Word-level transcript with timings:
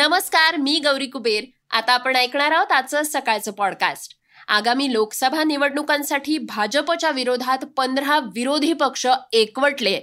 नमस्कार 0.00 0.56
मी 0.56 0.80
गौरी 0.84 1.06
कुबेर. 1.06 1.44
आता 1.70 1.92
आपण 1.92 2.16
ऐकणार 2.16 2.52
आहोत 2.52 2.72
आजचं 2.72 3.02
सकाळचं 3.02 3.52
पॉडकास्ट 3.52 4.12
आगामी 4.48 4.92
लोकसभा 4.92 5.44
निवडणुकांसाठी 5.44 6.38
भाजपच्या 6.38 7.10
विरोधात 7.10 7.58
पंधरा 7.58 8.18
विरोधी 8.18 8.72
पक्ष 8.72 9.06
एकवटले 9.32 10.00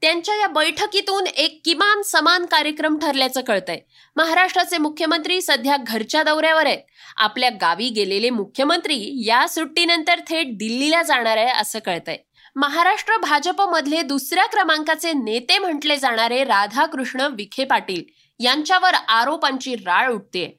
त्यांच्या 0.00 0.36
या 0.36 0.46
बैठकीतून 0.46 1.26
एक 1.26 1.60
किमान 1.64 2.02
समान 2.02 2.44
कार्यक्रम 2.44 2.98
ठरल्याचं 2.98 3.40
कळतंय. 3.40 3.78
महाराष्ट्राचे 4.16 4.78
मुख्यमंत्री 4.78 5.42
सध्या 5.42 5.76
घरच्या 5.86 6.22
दौऱ्यावर 6.22 6.66
आहेत. 6.66 6.78
आपल्या 7.16 7.50
गावी 7.50 7.88
गेलेले 7.88 8.30
मुख्यमंत्री 8.30 9.24
या 9.26 9.48
सुट्टीनंतर 9.48 10.20
थेट 10.28 10.58
दिल्लीला 10.58 11.02
जाणार 11.02 11.36
आहे 11.36 11.50
असं 11.50 11.78
कळतंय. 11.78 12.16
महाराष्ट्र 12.56 13.16
भाजपमधले 13.16 14.02
दुसऱ्या 14.02 14.46
क्रमांकाचे 14.46 15.12
नेते 15.12 15.58
म्हटले 15.58 15.96
जाणारे 15.96 16.44
राधाकृष्ण 16.44 17.20
विखे 17.20 17.64
पाटील. 17.64 18.02
यांच्यावर 18.42 18.94
आरोपांची 18.94 19.74
राळ 19.76 20.10
उठते. 20.12 20.58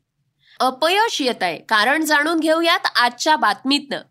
अपयश 0.59 1.21
येत 1.21 1.43
आहे 1.43 1.57
कारण 1.69 2.05
जाणून 2.05 2.39
घेऊयात 2.39 2.87
आजच्या 2.95 3.35
बातमीतनं. 3.35 4.01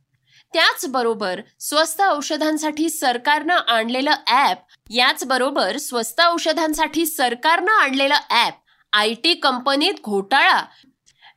त्याचबरोबर 0.54 1.40
स्वस्त 1.60 2.02
औषधांसाठी 2.02 2.88
सरकारनं 2.90 3.54
आणलेलं 3.54 4.14
ऍप 4.28 4.58
याचबरोबर 4.90 5.76
स्वस्त 5.76 6.20
औषधांसाठी 6.20 7.06
सरकारनं 7.06 7.72
आणलेलं 7.72 8.14
ऍप 8.30 8.54
आय 8.92 9.14
टी 9.14 9.34
कंपनीत 9.34 9.94
घोटाळा. 10.04 10.60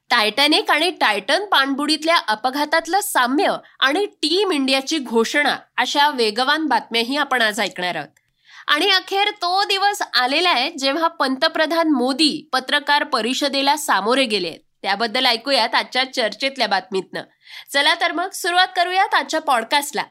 टायटॅनिक 0.09 0.71
आणि 0.71 0.89
टायटन 0.91 1.45
पाणबुडीतल्या 1.45 2.17
अपघातातलं 2.27 2.99
साम्य 2.99 3.55
आणि 3.79 4.05
टीम 4.05 4.51
इंडियाची 4.51 4.97
घोषणा 4.97 5.55
अशा 5.77 6.09
वेगवान 6.09 6.65
बातम्याही 6.65 7.17
आपण 7.17 7.41
आज 7.41 7.59
ऐकणार 7.59 7.95
आहोत. 7.95 8.19
आणि 8.67 8.89
अखेर 8.89 9.29
तो 9.41 9.63
दिवस 9.63 10.01
आलेला 10.13 10.49
आहे 10.49 10.69
जेव्हा 10.69 11.07
पंतप्रधान 11.07 11.89
मोदी 11.89 12.49
पत्रकार 12.53 13.03
परिषदेला 13.03 13.75
सामोरे 13.77 14.25
गेले. 14.25 14.53
त्याबद्दल 14.81 15.25
ऐकूयात 15.25 15.75
आजच्या 15.75 16.03
चर्चेतल्या 16.13 16.67
बातमीतनं. 16.67 17.21
चला 17.73 17.93
तर 18.01 18.11
मग 18.11 18.29
सुरुवात 18.33 18.67
करूयात 18.75 19.13
आजच्या 19.13 19.41
पॉडकास्टला 19.41 20.03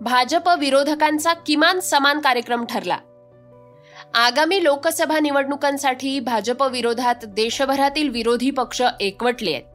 भाजप 0.00 0.48
विरोधकांचा 0.58 1.32
किमान 1.46 1.80
समान 1.80 2.20
कार्यक्रम 2.20 2.64
ठरला. 2.64 2.98
आगामी 4.14 4.62
लोकसभा 4.64 5.18
निवडणुकांसाठी 5.18 6.20
भाजप 6.20 6.62
विरोधात 6.62 7.24
देशभरातील 7.24 8.08
विरोधी 8.08 8.50
पक्ष 8.50 8.82
एकवटले 9.00 9.52
आहेत 9.52 9.67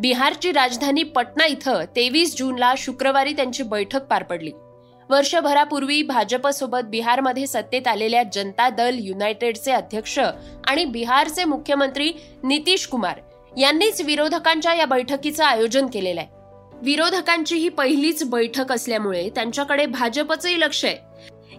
बिहारची 0.00 0.50
राजधानी 0.52 1.02
पटना 1.02 1.44
इथं 1.44 1.84
तेवीस 1.96 2.36
जूनला 2.36 2.72
शुक्रवारी 2.78 3.32
त्यांची 3.32 3.62
बैठक 3.62 4.02
पार 4.02 4.22
पडली. 4.22 4.50
वर्षभरापूर्वी 5.10 6.02
भाजपसोबत 6.02 6.84
बिहारमध्ये 6.84 7.46
सत्तेत 7.46 7.88
आलेल्या 7.88 8.22
जनता 8.32 8.68
दल 8.70 8.98
युनायटेडचे 8.98 9.72
अध्यक्ष 9.72 10.18
आणि 10.18 10.84
बिहारचे 10.84 11.44
मुख्यमंत्री 11.44 12.12
नितीश 12.44 12.86
कुमार 12.86 13.20
यांनीच 13.52 14.00
विरोधकांच्या 14.00 14.74
या 14.74 14.86
बैठकीचं 14.86 15.44
आयोजन 15.44 15.86
केलेलं 15.86 16.20
आहे. 16.20 16.28
विरोधकांची 16.82 17.56
ही 17.56 17.68
पहिलीच 17.68 18.24
बैठक 18.24 18.72
असल्यामुळे 18.72 19.28
त्यांच्याकडे 19.34 19.86
भाजपचंही 19.86 20.60
लक्ष 20.60 20.84
आहे. 20.84 20.96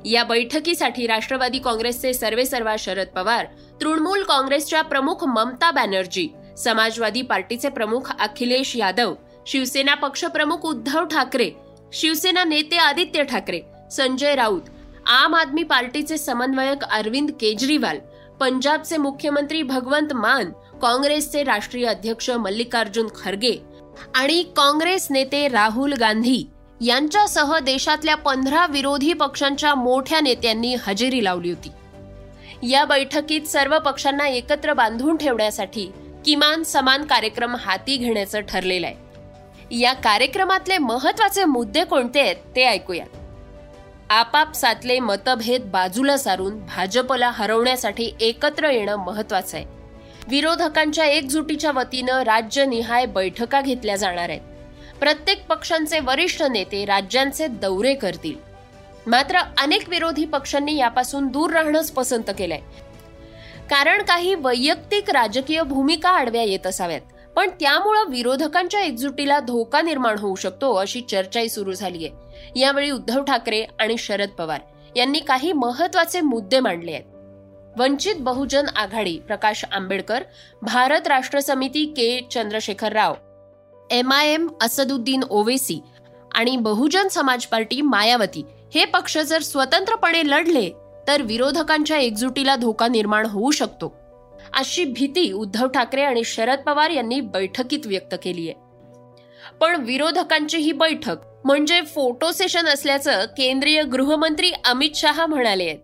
या 0.05 0.23
बैठकीसाठी 0.23 1.07
राष्ट्रवादी 1.07 1.59
काँग्रेसचे 1.59 2.13
सर्वेसर्वा 2.13 2.75
शरद 2.79 3.07
पवार 3.07 3.45
तृणमूल 3.81 4.23
काँग्रेसच्या 4.23 4.81
प्रमुख 4.81 5.23
ममता 5.23 5.71
बॅनर्जी 5.71 6.27
समाजवादी 6.63 7.21
पार्टीचे 7.21 7.69
प्रमुख 7.69 8.11
अखिलेश 8.19 8.75
यादव 8.75 9.13
शिवसेना 9.47 9.95
पक्षप्रमुख 9.95 10.65
उद्धव 10.65 11.05
ठाकरे 11.05 11.51
शिवसेना 11.93 12.43
नेते 12.43 12.77
आदित्य 12.77 13.23
ठाकरे 13.23 13.61
संजय 13.91 14.35
राऊत 14.35 14.61
आम 15.07 15.35
आदमी 15.35 15.63
पार्टीचे 15.63 16.17
समन्वयक 16.17 16.83
अरविंद 16.83 17.31
केजरीवाल 17.39 17.97
पंजाबचे 18.39 18.97
मुख्यमंत्री 18.97 19.61
भगवंत 19.63 20.13
मान 20.13 20.51
काँग्रेसचे 20.81 21.43
राष्ट्रीय 21.43 21.85
अध्यक्ष 21.85 22.29
मल्लिकार्जुन 22.29 23.07
खरगे 23.15 23.57
आणि 24.15 24.43
काँग्रेस 24.57 25.07
नेते 25.11 25.47
राहुल 25.47 25.93
गांधी 25.93 26.43
यांच्यासह 26.81 27.57
देशातल्या 27.59 28.15
पंधरा 28.15 28.65
विरोधी 28.69 29.13
पक्षांच्या 29.13 29.73
मोठ्या 29.75 30.19
नेत्यांनी 30.21 30.75
हजेरी 30.87 31.23
लावली 31.23 31.49
होती. 31.49 31.69
या 32.71 32.85
बैठकीत 32.85 33.41
सर्व 33.41 33.79
पक्षांना 33.79 34.27
एकत्र 34.27 34.73
बांधून 34.73 35.17
ठेवण्यासाठी 35.17 35.91
किमान 36.29 36.63
समान 36.63 37.03
कार्यक्रम 37.03 37.55
हाती 37.55 37.97
घेण्याचं 37.97 38.39
ठरलेलं 38.39 38.87
आहे. 38.87 38.95
या 39.79 39.93
कार्यक्रमातले 39.93 40.77
महत्त्वाचे 40.77 41.45
मुद्दे 41.45 41.83
कोणते 41.83 42.21
आहेत 42.21 42.35
ते 42.55 42.65
ऐकूयात. 42.65 43.07
आपापसातले 44.09 44.99
मतभेद 44.99 45.61
बाजूला 45.61 46.17
सारून 46.17 46.65
भाजपला 46.65 47.29
हरवण्यासाठी 47.29 48.11
एकत्र 48.21 48.69
येणं 48.69 48.95
महत्वाचं 48.95 49.57
आहे. 49.57 49.65
विरोधकांच्या 50.27 51.05
एकजुटीच्या 51.05 51.71
वतीनं 51.71 52.21
राज्यनिहाय 52.21 53.05
बैठका 53.05 53.61
घेतल्या 53.61 53.95
जाणार 53.95 54.29
आहेत. 54.29 54.41
प्रत्येक 54.99 55.47
पक्षांचे 55.47 55.99
वरिष्ठ 55.99 56.43
नेते 56.43 56.85
राज्यांचे 56.85 57.47
दौरे 57.47 57.93
करतील. 57.93 58.35
मात्र 59.07 59.39
अनेक 59.57 59.89
विरोधी 59.89 60.25
पक्षांनी 60.25 60.77
यापासून 60.77 61.27
दूर 61.27 61.49
राहणंच 61.49 61.91
पसंत 61.91 62.31
केलंय. 62.37 62.59
कारण 63.69 64.01
काही 64.01 64.33
वैयक्तिक 64.35 65.09
राजकीय 65.09 65.61
भूमिका 65.63 66.09
आडव्या 66.09 66.43
येत 66.43 66.67
असाव्यात. 66.67 67.01
पण 67.35 67.49
त्यामुळं 67.49 68.09
विरोधकांच्या 68.09 68.79
एकजुटीला 68.81 69.39
धोका 69.39 69.81
निर्माण 69.81 70.17
होऊ 70.19 70.35
शकतो 70.35 70.73
अशी 70.73 71.01
चर्चाही 71.01 71.49
सुरू 71.49 71.73
झाली 71.73 72.05
आहे 72.05 72.59
यावेळी 72.59 72.89
उद्धव 72.91 73.23
ठाकरे 73.23 73.63
आणि 73.79 73.97
शरद 73.97 74.29
पवार 74.29 74.59
यांनी 74.95 75.19
काही 75.19 75.51
महत्त्वाचे 75.53 76.21
मुद्दे 76.21 76.59
मांडले 76.59 76.91
आहेत. 76.91 77.03
वंचित 77.77 78.15
बहुजन 78.19 78.65
आघाडी 78.75 79.17
प्रकाश 79.19 79.63
Ambedkar 79.71 80.23
Bharat 80.61 81.07
Rashtra 81.07 81.39
Samiti 81.39 81.85
K. 81.85 82.19
Chandrashekar 82.31 82.93
Rao 82.93 83.15
M 83.91 84.11
I 84.13 84.33
M 84.33 84.47
Asaduddin 84.61 85.23
Owaisi 85.29 85.79
आणि 86.35 86.57
बहुजन 86.57 87.07
समाज 87.07 87.45
पार्टी 87.45 87.81
मायावती 87.81 88.43
हे 88.73 88.85
पक्ष 88.85 89.17
जर 89.17 89.41
स्वतंत्रपणे 89.41 90.21
लढले 90.25 90.69
तर 91.09 91.21
विरोधकांच्या 91.21 91.97
एकजुटीला 91.97 92.55
धोका 92.55 92.87
निर्माण 92.87 93.25
होऊ 93.25 93.51
शकतो. 93.51 93.95
अशी 94.53 94.85
भीती 94.85 95.31
उद्धव 95.31 95.67
ठाकरे 95.67 96.01
आणि 96.01 96.23
शरद 96.23 96.59
पवार 96.59 96.89
यांनी 96.89 97.21
बैठकीत 97.21 97.79
व्यक्त 97.85 98.15
केली 98.23 98.49
आहे. 98.49 98.59
पण 99.61 99.83
विरोधकांची 99.83 100.57
ही 100.57 100.71
बैठक 100.71 101.15
म्हणजे 101.45 101.81
फोटो 101.81 102.31
सेशन 102.31 102.65
असल्याचं 102.65 103.25
केंद्रीय 103.25 103.83
गृहमंत्री 103.83 104.51
अमित 104.65 104.89
शहा 104.95 105.25
म्हणाले 105.25 105.63
आहेत. 105.63 105.79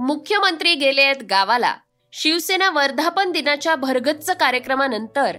मुख्यमंत्री 0.00 0.74
गेले 0.74 1.02
आहेत 1.02 1.22
गावाला. 1.30 1.74
शिवसेना 2.12 2.70
वर्धापन 2.70 3.32
दिनाच्या 3.32 3.74
भरगच्च 3.74 4.30
कार्यक्रमानंतर 4.30 5.36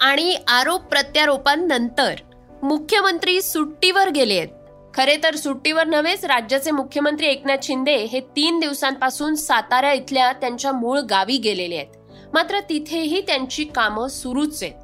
आणि 0.00 0.36
आरोप 0.48 0.80
प्रत्यारोपांनंतर 0.80 2.14
मुख्यमंत्री 2.62 3.42
सुट्टीवर 3.42 4.08
गेले 4.08 4.34
आहेत. 4.34 4.48
खरे 4.96 5.16
तर 5.16 5.36
सुट्टीवर 5.36 5.86
नव्हेच 5.86 6.24
राज्याचे 6.24 6.70
मुख्यमंत्री 6.70 7.26
एकनाथ 7.26 7.62
शिंदे 7.62 7.96
हे 8.12 8.20
तीन 8.36 8.60
दिवसांपासून 8.60 9.34
सातारा 9.34 9.92
इथल्या 9.92 10.32
त्यांच्या 10.32 10.72
मूळ 10.72 11.00
गावी 11.00 11.36
गेलेले 11.36 11.76
आहेत. 11.76 11.96
मात्र 12.34 12.60
तिथेही 12.60 13.20
त्यांची 13.20 13.64
कामं 13.64 14.08
सुरूच 14.08 14.62
आहेत. 14.62 14.74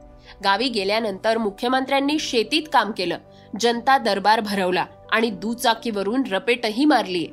गावी 0.45 0.69
गेल्यानंतर 0.69 1.39
मुख्यमंत्र्यांनी 1.39 2.19
शेतीत 2.19 2.69
काम 2.73 2.91
केलं 2.91 3.19
जनता 3.61 3.97
दरबार 3.99 4.41
भरवला 4.41 4.85
आणि 5.13 5.31
दुचाकीवरून 5.31 6.23
रपेटही 6.31 6.85
मारली 6.85 7.27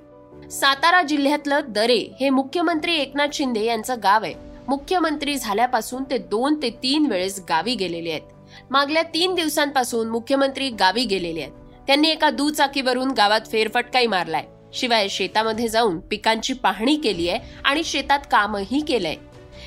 सातारा 0.52 1.02
जिल्ह्यातलं 1.02 1.60
दरे 1.68 2.00
हे 2.20 2.30
मुख्यमंत्री 2.30 2.96
एकनाथ 2.96 3.34
शिंदे 3.34 3.66
यांचं 3.66 3.96
गाव 4.04 4.24
आहे. 4.24 4.34
मुख्यमंत्री 4.68 5.36
झाल्यापासून 5.36 6.04
ते 6.04 6.18
दोन 6.18 6.62
ते 6.62 6.70
तीन 6.84 7.06
वेळेस 7.06 7.44
गावी 7.50 7.76
गेलेले 7.76 8.12
आहेत. 8.12 8.22
मागल्या 8.70 9.04
तीन 9.04 9.36
दिवसांपासून 9.36 10.10
मुख्यमंत्री 10.10 10.70
गावी 10.70 11.06
गेलेले 11.06 11.42
आहेत. 11.42 11.54
त्यांनी 11.90 12.10
एका 12.10 12.30
दुचाकीवरून 12.30 13.12
गावात 13.12 13.42
फेरफटकाही 13.52 14.08
मारलाय. 14.08 14.44
शिवाय 14.74 15.08
शेतामध्ये 15.08 15.68
जाऊन 15.68 16.00
पिकांची 16.00 16.54
पाहणी 16.54 16.96
केली 16.96 17.30
आहे 17.30 17.40
आणि 17.66 17.84
शेतात 17.84 18.20
कामही 18.32 18.80
केलंय. 18.80 19.16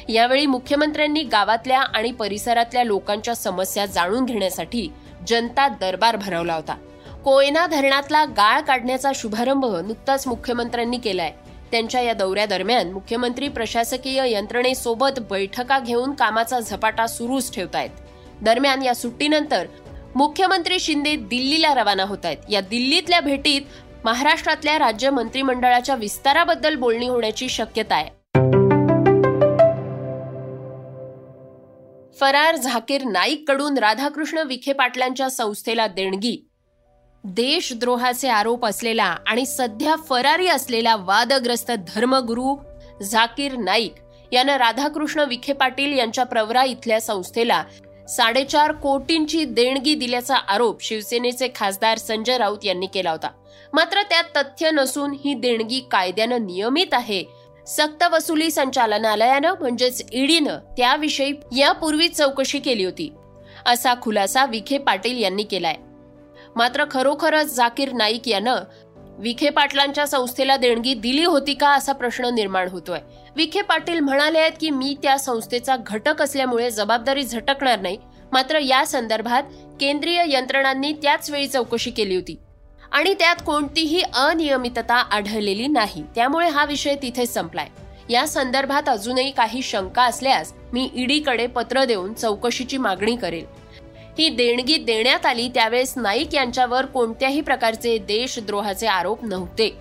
यावेळी 0.08 0.46
मुख्यमंत्र्यांनी 0.46 1.22
गावातल्या 1.22 1.80
आणि 1.80 2.12
परिसरातल्या 2.12 2.84
लोकांच्या 2.84 3.34
समस्या 3.34 3.86
जाणून 3.86 4.24
घेण्यासाठी 4.24 4.88
जनता 5.28 5.68
दरबार 5.68 6.16
भरवला 6.16 6.54
होता. 6.54 6.74
कोयना 7.24 7.66
धरणातला 7.66 8.24
गाळ 8.24 8.60
काढण्याचा 8.60 9.12
शुभारंभ 9.14 9.64
नुकताच 9.64 10.26
मुख्यमंत्र्यांनी 10.26 10.98
केलाय. 10.98 11.32
त्यांच्या 11.70 12.00
या 12.00 12.12
दौऱ्यादरम्यान 12.12 12.92
मुख्यमंत्री 12.92 13.48
प्रशासकीय 13.48 14.32
यंत्रणेसोबत 14.32 15.20
बैठका 15.30 15.78
घेऊन 15.78 16.12
कामाचा 16.12 16.60
झपाटा 16.60 17.06
सुरूच 17.06 17.54
ठेवतायत. 17.54 17.90
दरम्यान 18.42 18.82
या 18.82 18.94
सुट्टीनंतर 18.94 19.66
मुख्यमंत्री 20.16 20.78
शिंदे 20.78 21.16
दिल्लीला 21.16 21.74
रवाना 21.74 22.02
होत 22.02 22.24
आहेत. 22.24 22.36
या 22.50 22.60
दिल्लीतल्या 22.60 23.20
भेटीत 23.20 23.62
महाराष्ट्रातल्या 24.04 24.78
राज्य 24.78 25.10
मंत्रिमंडळाच्या 25.10 25.94
विस्ताराबद्दल 25.94 26.74
बोलणी 26.74 27.08
होण्याची 27.08 27.48
शक्यता 27.48 27.94
आहे. 27.94 28.10
फरार 32.20 32.56
झाकीर 32.56 33.04
नाईककडून 33.04 33.78
राधाकृष्ण 33.78 34.38
विखे 34.38 34.72
पाटलांच्या 34.72 35.30
संस्थेला 35.30 35.86
देणगी. 35.86 36.36
देशद्रोहाचे 37.24 38.28
आरोप 38.28 38.66
असलेला 38.66 39.16
आणि 39.26 39.46
सध्या 39.46 39.96
फरारी 40.08 40.48
असलेला 40.48 40.96
वादग्रस्त 40.96 41.72
धर्मगुरू 41.88 42.56
झाकीर 43.02 43.56
नाईक 43.56 43.94
यानं 44.32 44.56
राधाकृष्ण 44.56 45.20
विखे 45.20 45.52
पाटील 45.52 45.98
यांच्या 45.98 46.24
प्रवरा 46.24 46.64
इथल्या 46.64 47.00
संस्थेला 47.00 47.62
साडेचार 48.16 48.72
कोटींची 48.72 49.44
देणगी 49.44 49.94
दिल्याचा 49.94 50.34
आरोप 50.34 50.82
शिवसेनेचे 50.82 51.48
खासदार 51.54 51.98
संजय 51.98 52.38
राऊत 52.38 52.58
यांनी 52.64 52.86
केला 52.86 53.10
होता. 53.10 53.28
मात्र 53.72 54.02
त्यात 54.02 54.24
तथ्य 54.36 54.70
नसून 54.70 55.10
ही 55.24 55.34
देणगी 55.34 55.80
कायद्यानं 55.90 56.46
नियमित 56.46 56.94
आहे. 56.94 57.24
सक्त 57.66 58.04
वसुली 58.12 58.50
संचालनालयानं 58.50 59.54
म्हणजेच 59.60 60.06
ईडीनं 60.12 60.58
त्याविषयी 60.58 61.32
यापूर्वी 61.56 62.08
चौकशी 62.08 62.58
केली 62.58 62.84
होती. 62.84 63.12
असा 63.66 63.94
खुलासा 64.02 64.46
विखे 64.46 64.78
पाटील 64.78 65.22
यांनी 65.22 65.42
केलाय. 65.42 65.74
मात्र 66.56 66.84
खरोखरच 66.90 67.54
जाकीर 67.54 67.92
नाईक 67.92 68.28
यानं 68.28 68.56
विखे 69.18 69.50
पाटलांच्या 69.50 70.06
संस्थेला 70.06 70.56
देणगी 70.56 70.94
दिली 70.94 71.24
होती 71.24 71.54
का 71.54 71.70
असा 71.70 71.92
प्रश्न 71.92 72.24
निर्माण 72.24 72.68
होतोय. 72.68 72.98
विखे 73.36 73.60
पाटील 73.60 74.00
म्हणाले 74.00 74.38
आहेत 74.38 74.52
की 74.60 74.70
मी 74.70 74.96
त्या 75.02 75.18
संस्थेचा 75.18 75.76
घटक 75.86 76.22
असल्यामुळे 76.22 76.70
जबाबदारी 76.70 77.22
झटकणार 77.22 77.80
नाही. 77.80 77.98
मात्र 78.32 78.58
या 78.58 78.86
संदर्भात 78.86 79.42
केंद्रीय 79.80 80.22
यंत्रणांनी 80.26 80.92
त्याच 80.92 81.30
वेळी 81.30 81.46
चौकशी 81.46 81.90
केली 81.90 82.14
होती. 82.14 82.38
आणि 82.92 83.14
त्यात 83.14 83.36
कोणतीही 83.46 84.02
अनियमितता 84.14 84.94
आढळलेली 84.94 85.66
नाही. 85.66 86.02
त्यामुळे 86.14 86.48
हा 86.48 86.64
विषय 86.64 86.94
तिथे 87.02 87.26
संपलाय. 87.26 87.66
या 88.10 88.26
संदर्भात 88.26 88.88
अजूनही 88.88 89.30
काही 89.30 89.62
शंका 89.62 90.02
असल्यास 90.02 90.52
मी 90.72 90.90
ईडीकडे 90.94 91.46
पत्र 91.46 91.84
देऊन 91.84 92.14
चौकशीची 92.14 92.76
मागणी 92.76 93.16
करेल. 93.16 93.61
ही 94.18 94.28
देणगी 94.28 94.76
देण्यात 94.76 95.26
आली 95.26 95.48
त्यावेळेस 95.48 95.92
नाईक 95.96 96.34
यांच्यावर 96.34 96.86
कोणत्याही 96.86 97.40
प्रकारचे 97.40 97.98
देशद्रोहाचे 97.98 98.86
आरोप 98.86 99.24
नव्हते. 99.24 99.76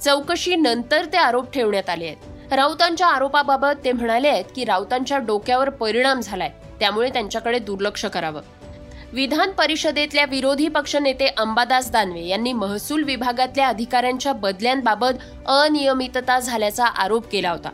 चौकशी 0.00 0.56
नंतर 0.56 1.04
ते 1.04 1.16
आरोप 1.16 1.52
ठेवण्यात 1.52 1.90
आले 1.90 2.06
आहेत. 2.06 2.52
राऊतांच्या 2.52 3.06
आरोपाबाबत 3.06 3.84
ते 3.84 3.92
म्हणाले 3.92 4.28
आहेत 4.28 4.44
की 4.56 4.64
राऊतांच्या 4.64 5.18
डोक्यावर 5.18 5.70
परिणाम 5.70 6.20
झालाय 6.20 6.50
त्यामुळे 6.80 7.10
त्यांच्याकडे 7.10 7.58
दुर्लक्ष 7.58 8.04
करावं. 8.04 8.40
विधान 9.12 9.50
परिषदेतल्या 9.50 10.24
विरोधी 10.24 10.68
पक्षनेते 10.68 11.26
अंबादास 11.26 11.90
दानवे 11.90 12.26
यांनी 12.26 12.52
महसूल 12.52 13.02
विभागातल्या 13.02 13.68
अधिकाऱ्यांच्या 13.68 14.32
बदल्यांबाबत 14.32 15.46
अनियमितता 15.46 16.38
झाल्याचा 16.38 16.86
आरोप 16.86 17.26
केला 17.32 17.50
होता. 17.50 17.68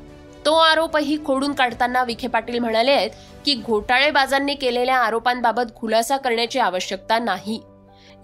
तो 0.47 0.55
आरोपही 0.55 1.17
खोडून 1.25 1.53
काढताना 1.53 2.03
विखे 2.03 2.29
पाटील 2.29 2.59
म्हणाले 2.59 2.93
आहेत 2.93 3.11
की 3.45 3.55
घोटाळेबाजांनी 3.55 4.55
केलेल्या 4.55 4.97
आरोपांबाबत 4.97 5.75
खुलासा 5.77 6.17
करण्याची 6.17 6.59
आवश्यकता 6.59 7.19
नाही. 7.19 7.61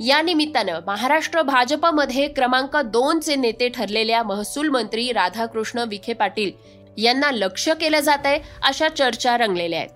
या 0.00 0.20
निमित्तानं 0.22 0.80
महाराष्ट्र 0.86 1.42
भाजपमध्ये 1.42 2.28
क्रमांक 2.28 2.76
दोनचे 2.76 3.34
नेते 3.36 3.68
ठरलेल्या 3.68 4.22
महसूल 4.22 4.68
मंत्री 4.68 5.12
राधाकृष्ण 5.12 5.84
विखे 5.88 6.12
पाटील 6.12 6.50
यांना 6.96 7.30
लक्ष 7.30 7.68
केलं 7.68 8.00
जात 8.00 8.26
आहे 8.26 8.38
अशा 8.62 8.88
चर्चा 8.88 9.38
रंगलेल्या 9.38 9.78
आहेत. 9.78 9.90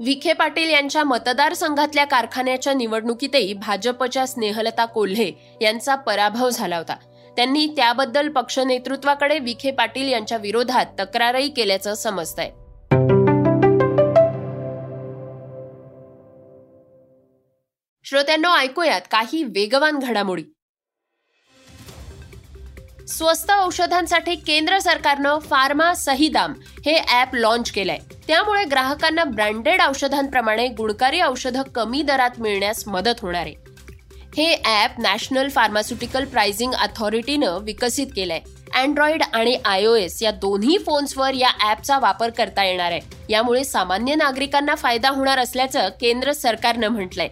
विखे 0.00 0.32
पाटील 0.32 0.70
यांच्या 0.70 1.04
मतदारसंघातल्या 1.04 2.04
कारखान्याच्या 2.04 2.74
निवडणुकीतही 2.74 3.52
भाजपच्या 3.52 4.26
स्नेहलता 4.26 4.84
कोल्हे 4.84 5.58
यांचा 5.60 5.94
पराभव 5.94 6.48
झाला 6.48 6.76
होता. 6.76 6.96
त्यांनी 7.36 7.66
त्याबद्दल 7.66 8.28
पक्ष 8.28 8.58
नेतृत्वाकडे 8.58 9.38
विखे 9.38 9.70
पाटील 9.70 10.08
यांच्या 10.08 10.38
विरोधात 10.38 10.86
तक्रारही 10.98 11.48
केल्याचं 11.48 11.94
समजतंय. 11.94 12.50
श्रोत्यांनो 18.04 18.56
ऐकूयात 18.56 19.00
काही 19.10 19.42
वेगवान 19.42 19.98
घडामोडी. 19.98 20.42
स्वस्त 23.08 23.50
औषधांसाठी 23.50 24.34
केंद्र 24.34 24.78
सरकारनं 24.78 25.38
फार्मा 25.38 25.94
सहीदाम 25.94 26.52
हे 26.86 26.98
ॲप 27.08 27.34
लॉन्च 27.34 27.70
केलंय. 27.70 27.98
त्यामुळे 28.26 28.64
ग्राहकांना 28.64 29.24
ब्रँडेड 29.24 29.80
औषधांप्रमाणे 29.80 30.68
गुणकारी 30.68 31.20
औषधं 31.20 31.62
कमी 31.62 32.02
दरात 32.02 32.30
मिळण्यास 32.38 32.88
मदत 32.88 33.20
होणार 33.22 33.40
आहे. 33.40 33.71
हे 34.36 34.54
ॲप 34.64 34.94
नॅशनल 35.00 35.48
फार्मास्युटिकल 35.48 36.24
प्राइसिंग 36.24 36.72
अथॉरिटीनं 36.74 37.58
विकसित 37.64 38.06
केलंय. 38.16 38.38
अँड्रॉइड 38.74 39.22
आणि 39.32 39.56
आय 39.64 39.84
ओ 39.86 39.94
एस 39.94 40.22
या 40.22 40.30
दोन्ही 40.32 40.76
फोन्सवर 40.86 41.34
या 41.34 41.48
ॲपचा 41.60 41.98
वापर 41.98 42.30
करता 42.30 42.64
येणार 42.64 42.92
आहे. 42.92 43.00
यामुळे 43.30 43.64
सामान्य 43.64 44.14
नागरिकांना 44.14 44.74
फायदा 44.74 45.08
होणार 45.08 45.38
असल्याचं 45.38 45.88
केंद्र 46.00 46.32
सरकारनं 46.32 46.88
म्हटलंय. 46.88 47.28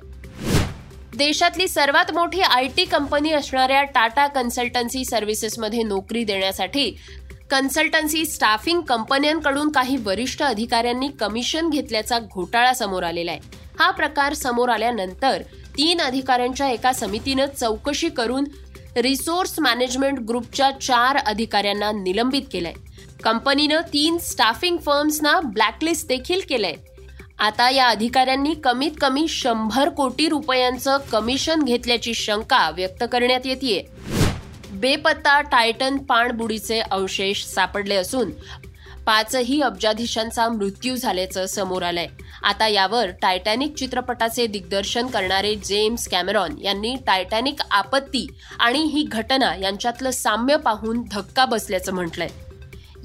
देशातली 1.16 1.68
सर्वात 1.68 2.12
मोठी 2.14 2.40
आय 2.40 2.66
टी 2.76 2.84
कंपनी 2.84 3.32
असणाऱ्या 3.32 3.82
टाटा 3.84 4.26
कन्सल्टन्सी 4.26 5.04
सर्व्हिसेसमध्ये 5.04 5.82
नोकरी 5.82 6.24
देण्यासाठी 6.24 6.90
कन्सल्टन्सी 7.50 8.24
स्टाफिंग 8.26 8.80
कंपन्यांकडून 8.80 9.70
काही 9.72 9.96
वरिष्ठ 10.04 10.42
अधिकाऱ्यांनी 10.42 11.08
कमिशन 11.20 11.70
घेतल्याचा 11.70 12.18
घोटाळा 12.18 12.72
समोर 12.74 13.02
आलेला 13.02 13.30
आहे. 13.30 13.40
हा 13.78 13.90
प्रकार 13.90 14.34
समोर 14.34 14.68
आल्यानंतर 14.68 15.42
तीन 15.76 16.00
अधिकाऱ्यांच्या 16.00 16.68
एका 16.70 16.92
समितीनं 16.92 17.46
चौकशी 17.46 18.08
करून 18.08 18.44
रिसोर्स 18.96 19.58
मॅनेजमेंट 19.60 20.18
ग्रुपच्या 20.18 20.70
चार 20.70 21.16
अधिकाऱ्यांना 21.16 21.90
निलंबित 21.92 22.42
केलंय. 22.52 22.72
कंपनीनं 23.24 23.80
तीन 23.92 24.18
स्टाफिंग 24.18 24.76
फर्म्सना 24.76 25.40
ब्लॅकलिस्ट 25.40 26.06
देखील 26.08 26.40
केलंय. 26.48 26.74
आता 27.38 27.70
या 27.70 27.88
अधिकाऱ्यांनी 27.88 28.54
कमीत 28.54 28.90
कमी 29.00 29.26
शंभर 29.28 29.88
कोटी 29.88 30.28
रुपयांचं 30.28 30.98
कमिशन 31.12 31.62
घेतल्याची 31.62 32.14
शंका 32.14 32.70
व्यक्त 32.70 33.04
करण्यात 33.12 33.46
येते 33.46 33.88
बेपत्ता 34.72 35.40
टायटन 35.40 35.96
पाणबुडीचे 35.98 36.80
अवशेष 36.80 37.44
सापडले 37.44 37.94
असून 37.94 38.30
पाचही 39.10 39.60
अब्जाधीशांचा 39.60 40.46
मृत्यू 40.48 40.96
झाल्याचं 40.96 41.46
समोर 41.46 41.82
आलंय. 41.82 42.06
आता 42.42 42.66
यावर 42.68 43.10
टायटॅनिक 43.22 43.74
चित्रपटाचे 43.76 44.46
दिग्दर्शन 44.46 45.06
करणारे 45.06 45.54
जेम्स 45.54 46.06
कॅमेरॉन 46.08 46.54
यांनी 46.62 46.94
टायटॅनिक 47.06 47.62
आपत्ती 47.70 48.26
आणि 48.58 48.82
ही 48.82 49.02
घटना 49.02 49.52
यांच्यातलं 49.62 50.10
साम्य 50.10 50.56
पाहून 50.56 51.02
धक्का 51.12 51.44
बसल्याचं 51.44 51.94
म्हटलंय. 51.94 52.28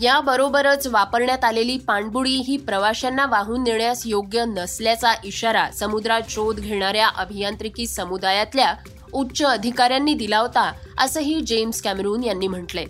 याबरोबरच 0.02 0.86
वापरण्यात 0.88 1.44
आलेली 1.44 1.78
पाणबुडी 1.78 2.36
ही 2.38 2.58
प्रवाशांना 2.58 3.26
वाहून 3.26 3.64
नेण्यास 3.64 4.06
योग्य 4.06 4.44
नसल्याचा 4.48 5.14
इशारा 5.24 5.70
समुद्रात 5.72 6.30
शोध 6.30 6.60
घेणाऱ्या 6.60 7.08
अभियांत्रिकी 7.16 7.88
समुदायातल्या 7.88 8.74
उच्च 9.14 9.44
अधिकाऱ्यांनी 9.44 10.14
दिला 10.14 10.38
होता 10.38 10.72
असंही 11.00 11.40
जेम्स 11.42 11.82
कॅमेरून 11.82 12.24
यांनी 12.24 12.48
म्हटलंय. 12.48 12.86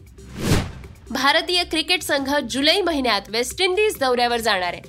भारतीय 1.12 1.64
क्रिकेट 1.64 2.04
संघ 2.04 2.30
जुलै 2.50 2.80
महिन्यात 2.82 3.30
वेस्ट 3.30 3.62
इंडिज 3.62 3.98
दौऱ्यावर 4.00 4.40
जाणार 4.40 4.74
आहे. 4.74 4.82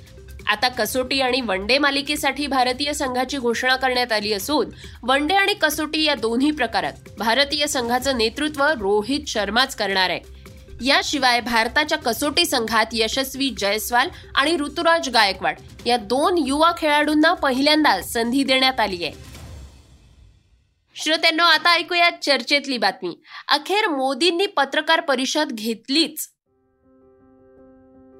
आता 0.50 0.68
कसोटी 0.68 1.20
आणि 1.20 1.40
वन 1.40 1.66
डे 1.66 1.76
मालिकेसाठी 1.78 2.46
भारतीय 2.46 2.92
संघाची 2.92 3.38
घोषणा 3.38 3.74
करण्यात 3.76 4.12
आली 4.12 4.32
असून 4.32 4.70
वन 5.02 5.26
डे 5.26 5.34
आणि 5.34 5.54
कसोटी 5.54 6.04
या 6.04 6.14
दोन्ही 6.14 6.50
प्रकारात 6.50 7.08
भारतीय 7.18 7.66
संघाचं 7.66 8.18
नेतृत्व 8.18 8.64
रोहित 8.80 9.28
शर्माच 9.28 9.76
करणार 9.76 10.10
आहे. 10.10 10.20
याशिवाय 10.80 11.40
भारताच्या 11.40 11.98
कसोटी 11.98 12.44
संघात 12.46 12.86
यशस्वी 12.92 13.50
जयस्वाल 13.58 14.08
आणि 14.34 14.56
ऋतुराज 14.56 15.08
गायकवाड 15.08 15.56
या 15.86 15.96
दोन 15.96 16.38
युवा 16.38 16.72
खेळाडूंना 16.78 17.32
पहिल्यांदा 17.34 18.00
संधी 18.02 18.44
देण्यात 18.44 18.80
आली 18.80 19.04
आहे. 19.04 19.12
श्रोत्यांनो 20.96 21.44
आता 21.44 21.74
ऐकूया 21.74 22.10
चर्चेतली 22.22 22.78
बातमी. 22.78 23.16
अखेर 23.48 23.88
मोदींनी 23.88 24.46
पत्रकार 24.46 25.00
परिषद 25.00 25.48
घेतलीच. 25.52 26.28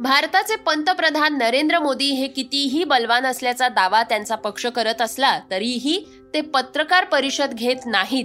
भारताचे 0.01 0.57
पंतप्रधान 0.57 1.39
नरेंद्र 1.39 1.79
मोदी 1.79 2.05
हे 2.05 2.27
कितीही 2.27 2.85
बलवान 2.85 3.27
असल्याचा 3.27 3.69
दावा 3.69 4.03
त्यांचा 4.03 4.35
पक्ष 4.35 4.67
करत 4.67 5.03
असला 5.03 5.41
तरीही 5.51 6.09
ते 6.35 6.41
पत्रकार 6.41 7.05
परिषद 7.05 7.51
घेत 7.53 7.77
नाहीत. 7.87 8.25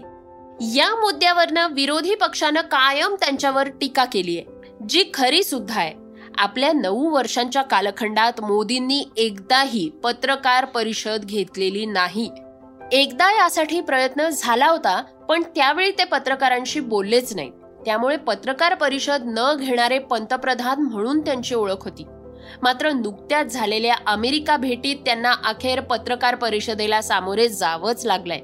या 0.75 0.95
मुद्द्यावरनं 0.95 1.67
विरोधी 1.71 2.15
पक्षानं 2.15 2.61
कायम 2.61 3.15
त्यांच्यावर 3.15 3.69
टीका 3.69 4.05
केली 4.05 4.37
आहे 4.37 4.75
जी 4.89 5.03
खरी 5.13 5.43
सुद्धा 5.43 5.79
आहे. 5.79 5.93
आपल्या 6.37 6.71
नऊ 6.71 7.09
वर्षांच्या 7.09 7.61
कालखंडात 7.61 8.41
मोदींनी 8.41 9.03
एकदाही 9.17 9.89
पत्रकार 10.03 10.65
परिषद 10.65 11.25
घेतलेली 11.25 11.85
नाही. 11.85 12.29
एकदा 12.91 13.31
यासाठी 13.31 13.81
प्रयत्न 13.81 14.27
झाला 14.29 14.67
होता 14.67 15.01
पण 15.29 15.43
त्यावेळी 15.55 15.91
ते 15.91 16.03
पत्रकारांशी 16.03 16.79
बोललेच 16.79 17.35
नाही 17.35 17.51
त्यामुळे 17.85 18.17
पत्रकार 18.17 18.73
परिषद 18.73 19.21
न 19.25 19.53
घेणारे 19.59 19.99
पंतप्रधान 19.99 20.81
म्हणून 20.81 21.21
त्यांची 21.21 21.55
ओळख 21.55 21.83
होती. 21.83 22.05
मात्र 22.63 22.91
नुकत्याच 22.91 23.53
झालेल्या 23.53 23.95
अमेरिका 24.07 24.57
भेटीत 24.57 24.95
त्यांना 25.05 25.33
अखेर 25.45 25.79
पत्रकार 25.79 26.35
परिषदेला 26.35 27.01
सामोरे 27.01 27.47
जावंच 27.47 28.05
लागलंय. 28.05 28.39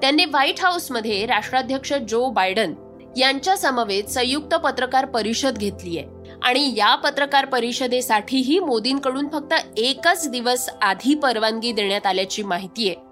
त्यांनी 0.00 0.24
व्हाईट 0.24 0.60
हाऊसमध्ये 0.60 1.26
राष्ट्राध्यक्ष 1.26 1.92
जो 1.92 2.30
बायडन 2.30 2.74
यांच्या 3.16 3.56
समवेत 3.56 4.04
संयुक्त 4.04 4.54
पत्रकार 4.54 5.04
परिषद 5.04 5.58
घेतली 5.58 5.98
आहे. 5.98 6.06
आणि 6.42 6.72
या 6.76 6.94
पत्रकार 6.94 7.44
परिषदेसाठीही 7.44 8.58
मोदींकडून 8.60 9.28
फक्त 9.28 9.54
एकच 9.76 10.28
दिवस 10.30 10.68
आधी 10.82 11.14
परवानगी 11.14 11.72
देण्यात 11.72 12.06
आल्याची 12.06 12.42
माहिती 12.42 12.88
आहे. 12.88 13.07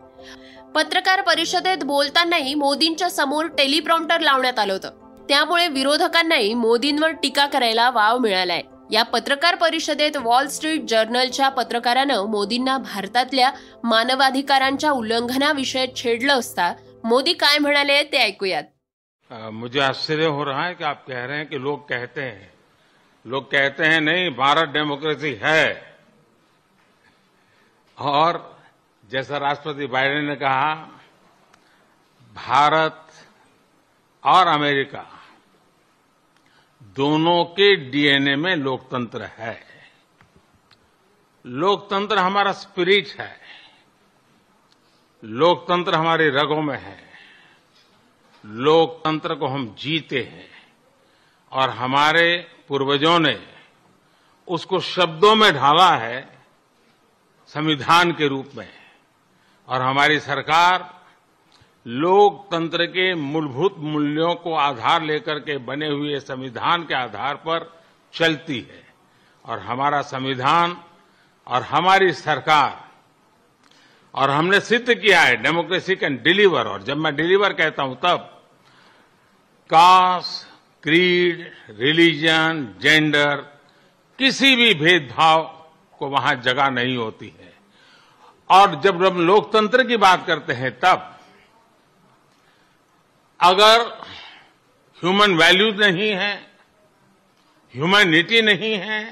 पत्रकार 0.76 1.21
परिषदेत 1.21 1.85
बोलतानाही 1.85 2.54
मोदींच्या 2.54 3.09
समोर 3.11 3.47
टेलिप्रॉम्प्टर 3.47 4.21
लावण्यात 4.21 4.59
आलं 4.59 4.73
होतं. 4.73 4.90
त्यामुळे 5.28 5.68
विरोधकांनाही 5.68 6.54
मोदींवर 6.54 7.11
टीका 7.12 7.47
करायला 7.47 7.90
वाव 7.90 8.18
मिळालाय. 8.18 8.62
या 8.90 9.02
पत्रकार 9.02 9.54
परिषदेत 9.54 10.16
वॉल 10.16 10.47
स्ट्रीट 10.47 10.83
जर्नलच्या 10.88 11.49
पत्रकारानं 11.49 12.25
मोदींना 12.25 12.76
भारतातल्या 12.78 13.50
मानवाधिकारांच्या 13.85 14.90
उल्लंघनाविषयी 14.90 15.87
छेडलं 15.97 16.38
असता 16.38 16.73
मोदी 17.04 17.33
काय 17.33 17.59
म्हणाले 17.59 18.02
ते 18.02 18.16
ऐकूयात. 18.16 18.64
मुझे 19.30 19.80
आश्चर्य 19.80 20.26
हो 20.26 20.45
रहा 20.45 20.66
है 20.66 20.75
कि 20.75 20.85
आप 20.85 21.06
कह 21.09 21.25
रहे 21.26 21.37
हैं 21.37 21.47
कि 21.47 21.62
लोग 21.62 21.78
कहते 21.78 22.23
हैं. 22.23 22.49
लोग 23.25 23.45
कहते 23.45 23.85
हैं 23.85 24.04
नहीं 24.04 24.33
भारत 24.33 24.66
डेमोक्रेसी 24.66 25.33
है. 25.42 25.64
और 27.99 28.37
जैसा 29.10 29.36
राष्ट्रपति 29.36 29.86
बाइडेन 29.86 30.25
ने 30.25 30.36
कहा, 30.36 30.75
भारत 32.34 33.08
और 34.25 34.46
अमेरिका 34.46 35.20
दोनों 36.82 37.44
के 37.44 37.76
डीएनए 37.76 38.36
में 38.36 38.56
लोकतंत्र 38.56 39.22
है। 39.22 39.62
लोकतंत्र 41.46 42.18
हमारा 42.18 42.52
स्पिरिट 42.52 43.08
है। 43.20 43.40
लोकतंत्र 45.25 45.94
हमारी 45.94 46.28
रगों 46.28 46.62
में 46.62 46.78
है। 46.78 47.12
लोकतंत्र 48.46 49.34
को 49.34 49.46
हम 49.46 49.76
जीते 49.78 50.22
हैं 50.22 50.50
और 51.52 51.70
हमारे 51.70 52.50
पूर्वजों 52.68 53.18
ने 53.18 53.46
उसको 54.48 54.80
शब्दों 54.80 55.34
में 55.34 55.52
ढाला 55.52 55.96
है 55.96 56.38
संविधान 57.46 58.12
के 58.12 58.28
रूप 58.28 58.50
में। 58.54 58.85
और 59.68 59.82
हमारी 59.82 60.20
सरकार 60.20 60.94
लोकतंत्र 61.87 62.87
के 62.87 63.14
मूलभूत 63.14 63.75
मूल्यों 63.78 64.35
को 64.35 64.54
आधार 64.54 65.02
लेकर 65.02 65.38
के 65.38 65.58
बने 65.58 65.88
हुए 65.88 66.18
संविधान 66.20 66.82
के 66.82 66.94
आधार 66.94 67.35
पर 67.35 67.82
चलती 68.14 68.58
है। 68.61 68.85
और 69.44 69.58
हमारा 69.58 70.00
संविधान 70.02 70.76
और 71.46 71.62
हमारी 71.62 72.12
सरकार, 72.12 72.85
और 74.14 74.30
हमने 74.30 74.61
सिद्ध 74.61 74.94
किया 74.94 75.20
है, 75.20 75.37
डेमोक्रेसी 75.37 75.96
कैन 75.96 76.16
डिलीवर। 76.16 76.66
और 76.66 76.82
जब 76.82 76.96
मैं 76.96 77.14
डिलीवर 77.16 77.52
कहता 77.52 77.82
हूँ 77.82 77.96
तब, 77.96 78.32
कास्ट 79.70 80.82
क्रीड 80.82 81.50
रिलीजन 81.70 82.68
जेंडर 82.80 83.37
किसी 84.18 84.54
भी 84.56 84.75
भेदभाव 84.75 85.42
को 85.99 86.08
वहाँ 86.08 86.35
जगह 86.35 86.70
नहीं 86.70 86.96
होती 86.96 87.35
है। 87.40 87.55
और 88.50 88.80
जब 88.80 89.04
हम 89.04 89.20
लोकतंत्र 89.26 89.84
की 89.84 89.96
बात 89.96 90.26
करते 90.26 90.52
हैं, 90.52 90.78
तब 90.80 91.12
अगर 93.40 93.80
ह्यूमन 95.02 95.36
वैल्यूज़ 95.36 95.76
नहीं 95.76 96.10
है 96.10 96.34
ह्यूमैनिटी 97.74 98.42
नहीं 98.42 98.74
है 98.74 99.02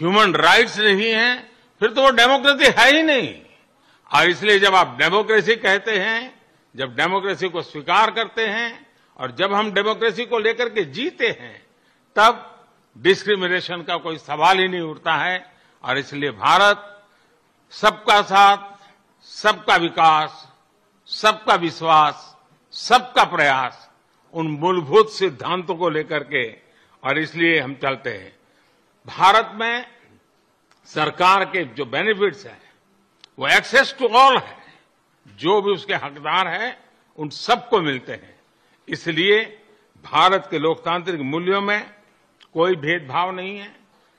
ह्यूमन 0.00 0.34
राइट्स 0.34 0.78
नहीं 0.78 1.10
है, 1.10 1.50
फिर 1.80 1.90
तो 1.90 2.02
वो 2.02 2.10
डेमोक्रेसी 2.10 2.72
है 2.78 2.96
ही 2.96 3.02
नहीं। 3.02 3.34
और 4.14 4.28
इसलिए 4.28 4.58
जब 4.58 4.74
आप 4.74 4.96
डेमोक्रेसी 4.98 5.56
कहते 5.56 5.98
हैं, 5.98 6.40
जब 6.76 6.94
डेमोक्रेसी 6.96 7.48
को 7.48 7.62
स्वीकार 7.62 8.10
करते 8.10 8.46
हैं, 8.46 8.86
और 9.16 9.30
जब 9.30 9.52
हम 9.54 9.72
डेमोक्रेसी 9.72 10.24
को 10.24 10.38
लेकर 10.38 10.68
के 10.68 10.84
जीते 10.84 11.28
हैं, 11.28 11.66
तब 12.16 12.62
डिस्क्रिमिनेशन 12.98 13.82
का 13.82 13.96
कोई 13.96 14.18
सवाल 14.18 14.58
ही 14.58 14.68
नहीं 14.68 14.80
उठता 14.80 15.14
है। 15.14 15.52
और 15.84 15.98
इसलिए 15.98 16.30
भारत 16.30 16.89
सबका 17.70 18.22
साथ, 18.22 18.58
सबका 19.22 19.76
विकास, 19.76 20.52
सबका 21.06 21.54
विश्वास, 21.54 22.36
सबका 22.70 23.24
प्रयास, 23.24 23.90
उन 24.34 24.48
मूलभूत 24.48 25.10
सिद्धांतों 25.10 25.74
को 25.74 25.90
लेकर 25.90 26.24
के, 26.24 26.52
और 27.04 27.18
इसलिए 27.18 27.60
हम 27.60 27.74
चलते 27.74 28.10
हैं। 28.10 28.38
भारत 29.06 29.50
में 29.54 29.86
सरकार 30.86 31.44
के 31.44 31.64
जो 31.64 31.84
बेनिफिट्स 31.84 32.46
हैं, 32.46 32.72
वो 33.38 33.48
एक्सेस 33.48 33.96
टू 33.98 34.08
ऑल 34.08 34.38
है। 34.38 34.58
जो 35.36 35.62
भी 35.62 35.72
उसके 35.72 35.94
हकदार 35.94 36.48
हैं, 36.48 36.84
उन 37.18 37.28
सबको 37.28 37.80
मिलते 37.80 38.12
हैं। 38.12 38.40
इसलिए 38.88 39.62
भारत 40.04 40.48
के 40.50 40.58
लोकतांत्रिक 40.58 41.20
मूल्यों 41.20 41.60
में 41.60 41.94
कोई 42.54 42.76
भेदभाव 42.76 43.30
नहीं 43.30 43.58
है, 43.58 43.76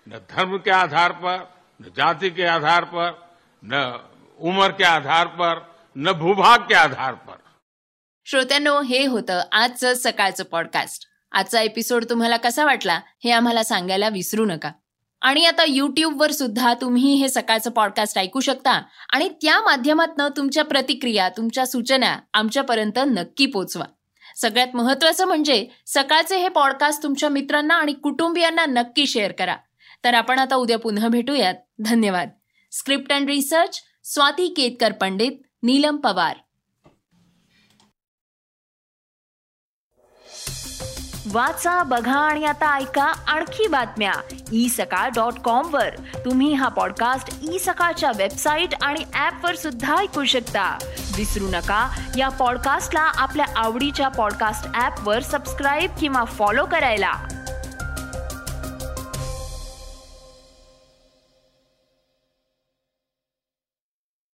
न 0.10 0.12
धर्म 0.12 0.58
के 0.58 0.72
आधार 0.72 1.12
पर, 1.12 1.54
न 1.82 1.92
जाति 1.98 2.30
के 2.30 2.44
आधार 2.44 2.86
पर 2.86 3.31
न 3.64 3.92
उमर 4.40 4.72
के 4.72 4.84
आधार 4.84 5.28
पर 5.28 5.60
न 5.96 6.12
भूभाग 6.12 6.58
के 6.58 6.76
आधार 6.76 7.14
पर। 7.14 7.34
श्रोत्यांनो 8.26 8.82
हे 8.82 9.06
होतं 9.06 9.42
आजचं 9.52 9.94
सकाळचं 9.94 10.44
पॉडकास्ट 10.44 11.04
आजचा 11.32 11.62
एपिसोड 11.62 12.06
तुम्हाला 12.10 12.38
कसा 12.38 12.66
वाटला 12.66 13.00
हे 13.24 13.32
आम्हाला 13.32 13.64
सांगायला 13.64 14.10
विसरू 14.10 14.46
नका. 14.46 14.72
आणि 15.22 15.46
आता 15.46 15.64
युट्यूबवर 15.68 16.32
सुद्धा 16.32 16.74
तुम्ही 16.74 17.14
हे 17.14 17.30
सकाळचं 17.30 17.70
पॉडकास्ट 17.70 18.18
ऐकू 18.18 18.40
शकता 18.40 18.82
आणि 19.14 19.30
त्या 19.30 19.62
माध्यमातून 19.62 20.32
तुमच्या 20.38 20.64
प्रतिक्रिया 20.64 21.30
तुमच्या 21.30 21.68
सूचना 21.68 22.20
आमच्यापर्यंत 22.34 23.00
नक्की 23.08 23.46
पोचवा. 23.46 23.86
सगळ्यात 24.36 24.68
महत्वाचं 24.74 25.26
म्हणजे 25.26 25.68
सकाळचे 25.88 26.38
हे 26.38 26.50
पॉडकास्ट 26.50 27.04
तुमच्या 27.04 27.30
मित्रांना 27.30 27.76
आणि 27.76 27.94
कुटुंबियांना 27.94 28.66
नक्की 28.66 29.08
शेअर 29.08 29.32
करा. 29.32 29.56
तर 30.04 30.14
आपण 30.14 30.40
आता 30.40 30.56
उद्या 30.56 30.80
पुन्हा 30.80 31.08
भेटूयात. 31.08 31.56
धन्यवाद. 31.80 32.30
Script 32.72 33.14
and 33.14 33.30
research 33.30 33.82
Swati 34.04 34.48
Ketkar 34.48 34.92
Pandit 34.92 35.32
Neelam 35.64 35.98
Pawar 35.98 36.38
वाचा 41.32 41.84
बघा 41.84 42.20
आणि 42.20 42.46
आता 42.46 42.78
ऐका 42.78 43.04
आणखी 43.04 43.68
बातम्या. 43.68 44.14
ई 44.54 44.70
सकाळ 44.70 45.10
डॉट 45.10 45.40
कॉम 45.40 45.74
वर. 45.74 45.90
तुम्ही 46.26 46.54
हा 46.54 46.68
पॉडकास्ट 46.68 47.54
ई 47.54 47.58
सकाळच्या 47.58 48.12
वेबसाईट 48.18 48.70
आणि 48.82 49.06
ऍप 49.16 49.46
वर 49.46 49.56
सुद्धा 49.56 49.98
ऐकू 49.98 50.26
शकता. 50.26 50.78
विसरू 51.18 51.48
नका 51.48 52.12
या 52.18 52.30
पॉडकास्टला 52.30 53.02
आपल्या 53.02 53.46
आवडीच्या 53.56 54.08
पॉडकास्ट 54.08 54.82
ऍप 54.82 55.08
वर 55.08 55.20
सबस्क्राईब 55.20 55.92
किंवा 56.00 56.24
फॉलो 56.24 56.66
करायला. 56.66 57.14